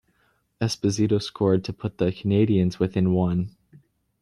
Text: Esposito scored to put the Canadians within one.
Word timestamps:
Esposito 0.59 1.21
scored 1.21 1.63
to 1.63 1.71
put 1.71 1.99
the 1.99 2.11
Canadians 2.11 2.79
within 2.79 3.13
one. 3.13 3.55